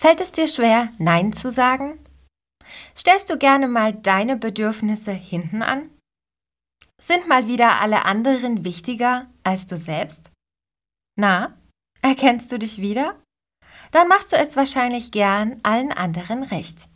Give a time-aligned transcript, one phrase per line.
[0.00, 2.02] Fällt es dir schwer, Nein zu sagen?
[2.96, 5.90] Stellst du gerne mal deine Bedürfnisse hinten an?
[6.98, 10.30] Sind mal wieder alle anderen wichtiger als du selbst?
[11.18, 11.54] Na,
[12.00, 13.20] erkennst du dich wieder?
[13.90, 16.88] Dann machst du es wahrscheinlich gern allen anderen recht.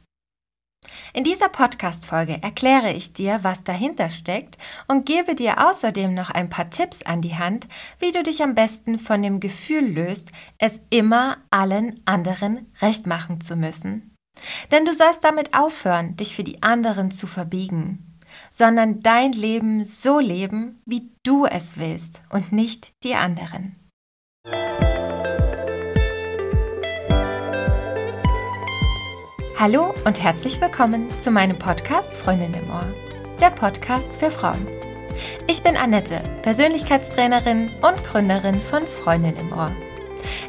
[1.13, 4.59] In dieser Podcast-Folge erkläre ich dir, was dahinter steckt
[4.89, 7.67] und gebe dir außerdem noch ein paar Tipps an die Hand,
[7.99, 13.41] wie du dich am besten von dem Gefühl löst, es immer allen anderen recht machen
[13.41, 14.15] zu müssen.
[14.71, 18.19] Denn du sollst damit aufhören, dich für die anderen zu verbiegen,
[18.51, 23.77] sondern dein Leben so leben, wie du es willst und nicht die anderen.
[29.57, 32.93] Hallo und herzlich willkommen zu meinem Podcast Freundin im Ohr,
[33.41, 34.67] der Podcast für Frauen.
[35.47, 39.71] Ich bin Annette, Persönlichkeitstrainerin und Gründerin von Freundin im Ohr.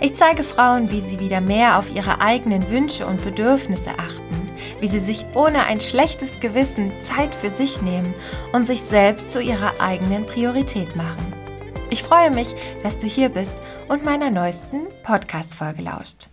[0.01, 4.87] Ich zeige Frauen, wie sie wieder mehr auf ihre eigenen Wünsche und Bedürfnisse achten, wie
[4.87, 8.15] sie sich ohne ein schlechtes Gewissen Zeit für sich nehmen
[8.53, 11.31] und sich selbst zu ihrer eigenen Priorität machen.
[11.91, 16.29] Ich freue mich, dass du hier bist und meiner neuesten Podcast-Folge lauscht.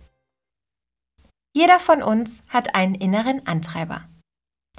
[1.55, 4.09] Jeder von uns hat einen inneren Antreiber,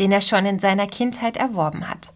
[0.01, 2.13] den er schon in seiner Kindheit erworben hat.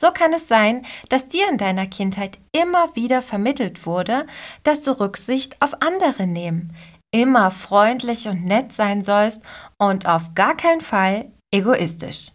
[0.00, 4.26] So kann es sein, dass dir in deiner Kindheit immer wieder vermittelt wurde,
[4.64, 6.74] dass du Rücksicht auf andere nehmen,
[7.12, 9.44] immer freundlich und nett sein sollst
[9.78, 12.32] und auf gar keinen Fall egoistisch.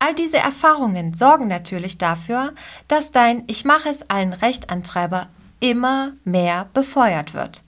[0.00, 2.54] All diese Erfahrungen sorgen natürlich dafür,
[2.88, 5.28] dass dein Ich mache es allen Recht Antreiber
[5.60, 7.62] immer mehr befeuert wird.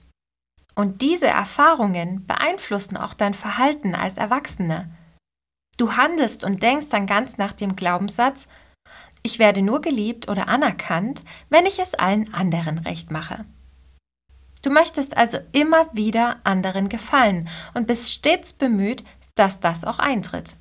[0.75, 4.91] Und diese Erfahrungen beeinflussen auch dein Verhalten als Erwachsene.
[5.77, 8.47] Du handelst und denkst dann ganz nach dem Glaubenssatz,
[9.23, 13.45] ich werde nur geliebt oder anerkannt, wenn ich es allen anderen recht mache.
[14.61, 19.03] Du möchtest also immer wieder anderen gefallen und bist stets bemüht,
[19.35, 20.57] dass das auch eintritt.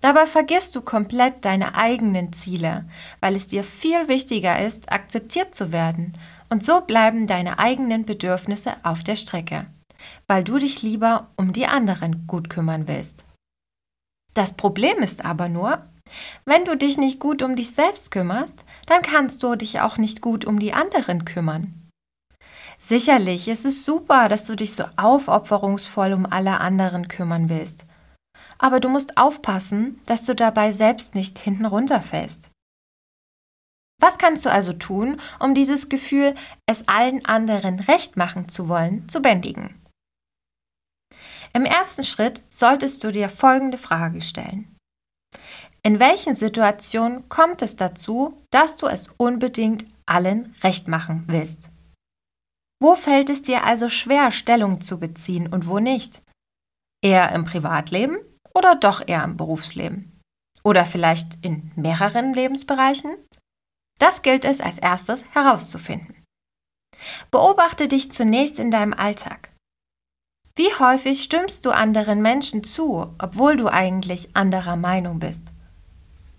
[0.00, 2.86] Dabei vergisst du komplett deine eigenen Ziele,
[3.20, 6.18] weil es dir viel wichtiger ist, akzeptiert zu werden
[6.48, 9.66] und so bleiben deine eigenen Bedürfnisse auf der Strecke,
[10.26, 13.24] weil du dich lieber um die anderen gut kümmern willst.
[14.34, 15.84] Das Problem ist aber nur,
[16.44, 20.20] wenn du dich nicht gut um dich selbst kümmerst, dann kannst du dich auch nicht
[20.20, 21.88] gut um die anderen kümmern.
[22.78, 27.86] Sicherlich ist es super, dass du dich so aufopferungsvoll um alle anderen kümmern willst.
[28.58, 32.50] Aber du musst aufpassen, dass du dabei selbst nicht hinten runterfällst.
[34.04, 36.34] Was kannst du also tun, um dieses Gefühl,
[36.66, 39.80] es allen anderen recht machen zu wollen, zu bändigen?
[41.54, 44.76] Im ersten Schritt solltest du dir folgende Frage stellen.
[45.82, 51.70] In welchen Situationen kommt es dazu, dass du es unbedingt allen recht machen willst?
[52.82, 56.22] Wo fällt es dir also schwer, Stellung zu beziehen und wo nicht?
[57.02, 58.18] Eher im Privatleben
[58.54, 60.20] oder doch eher im Berufsleben?
[60.62, 63.16] Oder vielleicht in mehreren Lebensbereichen?
[63.98, 66.14] Das gilt es als erstes herauszufinden.
[67.30, 69.50] Beobachte dich zunächst in deinem Alltag.
[70.56, 75.42] Wie häufig stimmst du anderen Menschen zu, obwohl du eigentlich anderer Meinung bist?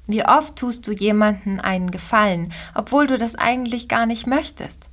[0.08, 4.90] Wie oft tust du jemanden einen Gefallen, obwohl du das eigentlich gar nicht möchtest?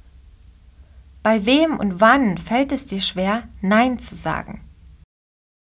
[1.22, 4.64] Bei wem und wann fällt es dir schwer, Nein zu sagen?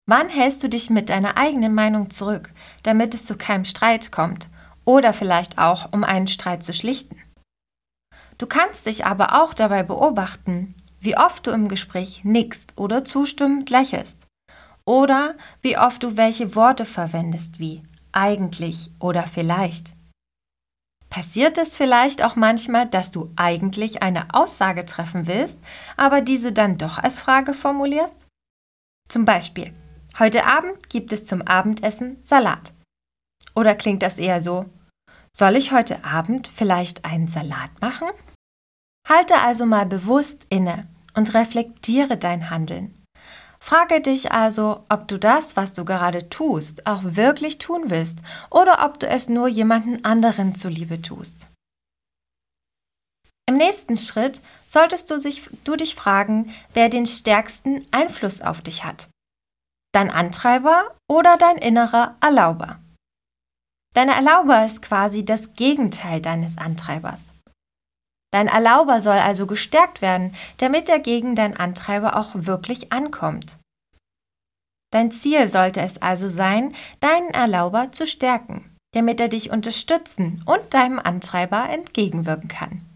[0.06, 4.48] Wann hältst du dich mit deiner eigenen Meinung zurück, damit es zu keinem Streit kommt
[4.88, 7.20] oder vielleicht auch, um einen Streit zu schlichten.
[8.38, 13.68] Du kannst dich aber auch dabei beobachten, wie oft du im Gespräch nickst oder zustimmend
[13.68, 14.26] lächelst
[14.86, 17.82] oder wie oft du welche Worte verwendest wie
[18.12, 19.92] eigentlich oder vielleicht.
[21.10, 25.58] Passiert es vielleicht auch manchmal, dass du eigentlich eine Aussage treffen willst,
[25.98, 28.16] aber diese dann doch als Frage formulierst?
[29.10, 29.74] Zum Beispiel,
[30.18, 32.72] heute Abend gibt es zum Abendessen Salat.
[33.54, 34.66] Oder klingt das eher so,
[35.38, 38.08] soll ich heute Abend vielleicht einen Salat machen?
[39.08, 42.94] Halte also mal bewusst inne und reflektiere dein Handeln.
[43.60, 48.18] Frage dich also, ob du das, was du gerade tust, auch wirklich tun willst
[48.50, 51.46] oder ob du es nur jemanden anderen zuliebe tust.
[53.46, 58.84] Im nächsten Schritt solltest du, sich, du dich fragen, wer den stärksten Einfluss auf dich
[58.84, 59.08] hat.
[59.92, 62.78] Dein Antreiber oder dein innerer Erlauber?
[63.98, 67.32] Dein Erlauber ist quasi das Gegenteil deines Antreibers.
[68.32, 73.58] Dein Erlauber soll also gestärkt werden, damit er gegen deinen Antreiber auch wirklich ankommt.
[74.92, 80.74] Dein Ziel sollte es also sein, deinen Erlauber zu stärken, damit er dich unterstützen und
[80.74, 82.86] deinem Antreiber entgegenwirken kann.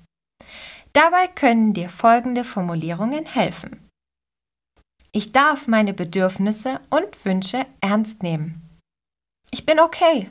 [0.93, 3.89] Dabei können dir folgende Formulierungen helfen.
[5.11, 8.79] Ich darf meine Bedürfnisse und Wünsche ernst nehmen.
[9.51, 10.31] Ich bin okay,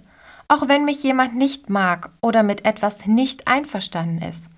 [0.51, 4.50] auch wenn mich jemand nicht mag oder mit etwas nicht einverstanden ist.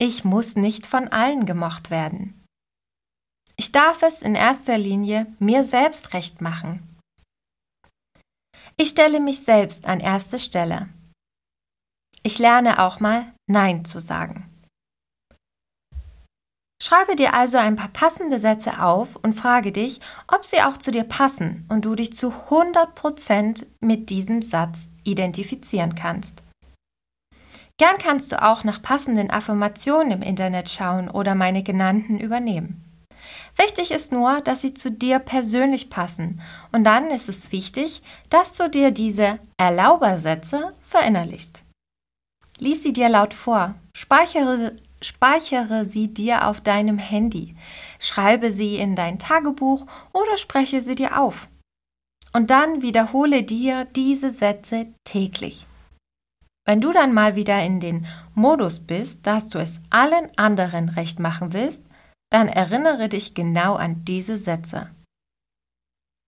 [0.00, 2.42] Ich muss nicht von allen gemocht werden.
[3.56, 6.98] Ich darf es in erster Linie mir selbst recht machen.
[8.78, 10.88] Ich stelle mich selbst an erste Stelle.
[12.22, 14.50] Ich lerne auch mal Nein zu sagen.
[16.94, 20.92] Schreibe dir also ein paar passende Sätze auf und frage dich, ob sie auch zu
[20.92, 26.44] dir passen und du dich zu 100% mit diesem Satz identifizieren kannst.
[27.78, 32.84] Gern kannst du auch nach passenden Affirmationen im Internet schauen oder meine genannten übernehmen.
[33.56, 36.40] Wichtig ist nur, dass sie zu dir persönlich passen
[36.70, 41.64] und dann ist es wichtig, dass du dir diese Erlaubersätze verinnerlichst.
[42.60, 47.54] Lies sie dir laut vor, speichere, speichere sie dir auf deinem Handy,
[47.98, 51.48] schreibe sie in dein Tagebuch oder spreche sie dir auf.
[52.32, 55.66] Und dann wiederhole dir diese Sätze täglich.
[56.66, 61.20] Wenn du dann mal wieder in den Modus bist, dass du es allen anderen recht
[61.20, 61.84] machen willst,
[62.32, 64.90] dann erinnere dich genau an diese Sätze.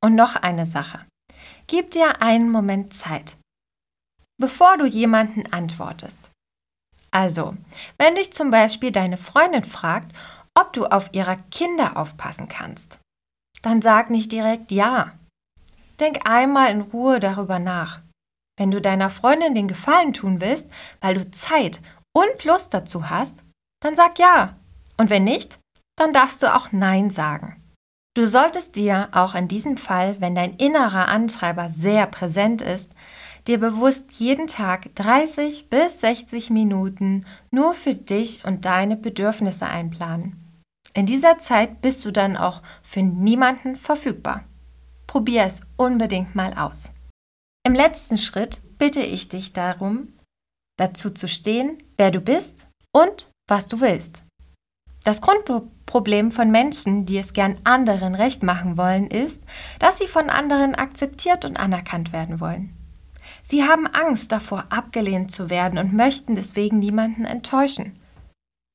[0.05, 1.07] Und noch eine Sache.
[1.67, 3.37] Gib dir einen Moment Zeit,
[4.39, 6.31] bevor du jemanden antwortest.
[7.17, 7.57] Also,
[7.97, 10.15] wenn dich zum Beispiel deine Freundin fragt,
[10.55, 12.99] ob du auf ihre Kinder aufpassen kannst,
[13.63, 15.13] dann sag nicht direkt ja.
[15.99, 18.03] Denk einmal in Ruhe darüber nach.
[18.59, 20.69] Wenn du deiner Freundin den Gefallen tun willst,
[21.01, 21.81] weil du Zeit
[22.15, 23.45] und Lust dazu hast,
[23.81, 24.55] dann sag ja.
[24.99, 25.59] Und wenn nicht,
[25.99, 27.57] dann darfst du auch Nein sagen.
[28.15, 32.93] Du solltest dir auch in diesem Fall, wenn dein innerer Antreiber sehr präsent ist,
[33.47, 40.43] dir bewusst jeden Tag 30 bis 60 Minuten nur für dich und deine Bedürfnisse einplanen.
[40.95, 44.45] In dieser Zeit bist du dann auch für niemanden verfügbar.
[45.07, 46.91] Probier es unbedingt mal aus.
[47.65, 50.15] Im letzten Schritt bitte ich dich darum,
[50.79, 54.23] dazu zu stehen, wer du bist und was du willst.
[55.05, 59.43] Das Grundproblem von Menschen, die es gern anderen recht machen wollen, ist,
[59.79, 62.76] dass sie von anderen akzeptiert und anerkannt werden wollen.
[63.49, 68.01] Sie haben Angst davor, abgelehnt zu werden und möchten deswegen niemanden enttäuschen.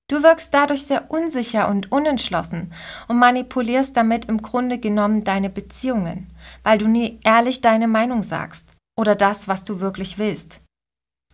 [0.09, 2.73] Du wirkst dadurch sehr unsicher und unentschlossen
[3.07, 6.29] und manipulierst damit im Grunde genommen deine Beziehungen,
[6.63, 10.61] weil du nie ehrlich deine Meinung sagst oder das, was du wirklich willst.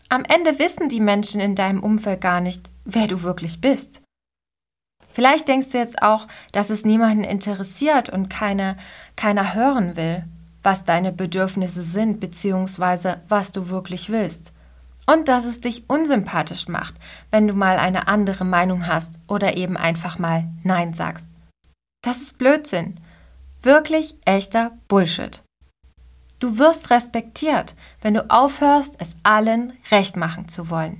[0.09, 4.01] Am Ende wissen die Menschen in deinem Umfeld gar nicht, wer du wirklich bist.
[5.11, 8.77] Vielleicht denkst du jetzt auch, dass es niemanden interessiert und keine,
[9.15, 10.23] keiner hören will,
[10.67, 13.19] was deine Bedürfnisse sind bzw.
[13.29, 14.51] was du wirklich willst.
[15.05, 16.95] Und dass es dich unsympathisch macht,
[17.31, 21.29] wenn du mal eine andere Meinung hast oder eben einfach mal Nein sagst.
[22.01, 22.99] Das ist Blödsinn.
[23.61, 25.41] Wirklich echter Bullshit.
[26.39, 30.99] Du wirst respektiert, wenn du aufhörst, es allen recht machen zu wollen.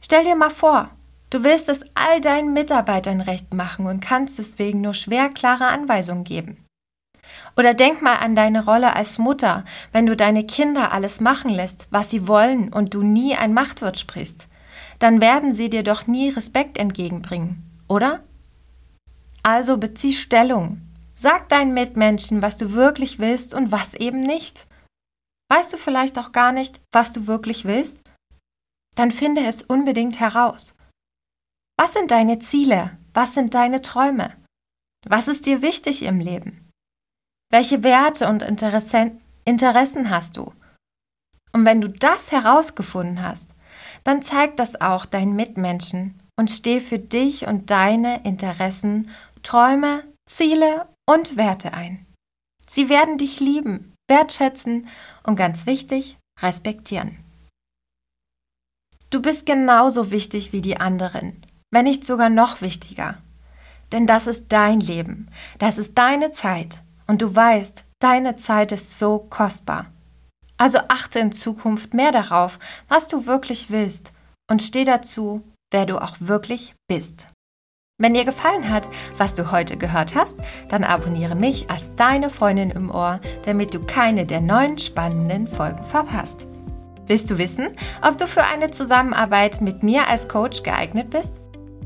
[0.00, 0.90] Stell dir mal vor,
[1.30, 6.24] du willst es all deinen Mitarbeitern recht machen und kannst deswegen nur schwer klare Anweisungen
[6.24, 6.66] geben.
[7.56, 11.86] Oder denk mal an deine Rolle als Mutter, wenn du deine Kinder alles machen lässt,
[11.90, 14.48] was sie wollen und du nie ein Machtwort sprichst.
[14.98, 18.20] Dann werden sie dir doch nie Respekt entgegenbringen, oder?
[19.42, 20.82] Also bezieh Stellung,
[21.22, 24.66] Sag deinen Mitmenschen, was du wirklich willst und was eben nicht.
[25.50, 28.00] Weißt du vielleicht auch gar nicht, was du wirklich willst?
[28.96, 30.74] Dann finde es unbedingt heraus.
[31.78, 32.96] Was sind deine Ziele?
[33.12, 34.34] Was sind deine Träume?
[35.06, 36.69] Was ist dir wichtig im Leben?
[37.52, 40.52] Welche Werte und Interessen, Interessen hast du?
[41.52, 43.56] Und wenn du das herausgefunden hast,
[44.04, 49.10] dann zeig das auch deinen Mitmenschen und steh für dich und deine Interessen,
[49.42, 52.06] Träume, Ziele und Werte ein.
[52.68, 54.86] Sie werden dich lieben, wertschätzen
[55.24, 57.18] und ganz wichtig, respektieren.
[59.10, 63.18] Du bist genauso wichtig wie die anderen, wenn nicht sogar noch wichtiger.
[63.90, 65.28] Denn das ist dein Leben,
[65.58, 66.80] das ist deine Zeit
[67.10, 69.86] und du weißt, deine Zeit ist so kostbar.
[70.56, 74.12] Also achte in Zukunft mehr darauf, was du wirklich willst
[74.48, 77.26] und steh dazu, wer du auch wirklich bist.
[77.98, 78.86] Wenn dir gefallen hat,
[79.18, 80.36] was du heute gehört hast,
[80.68, 85.84] dann abonniere mich als deine Freundin im Ohr, damit du keine der neuen spannenden Folgen
[85.84, 86.46] verpasst.
[87.06, 87.70] Willst du wissen,
[88.02, 91.32] ob du für eine Zusammenarbeit mit mir als Coach geeignet bist?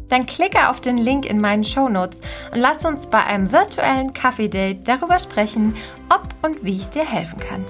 [0.08, 2.20] Dann klicke auf den Link in meinen Show Notes
[2.52, 5.76] und lass uns bei einem virtuellen Kaffee-Date darüber sprechen,
[6.08, 7.64] ob und wie ich dir helfen kann.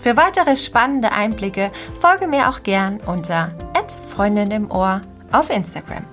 [0.00, 3.52] Für weitere spannende Einblicke folge mir auch gern unter
[4.18, 6.04] Freundin im Ohr auf Instagram.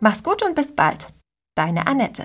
[0.00, 1.08] Mach's gut und bis bald.
[1.54, 2.24] Deine Annette.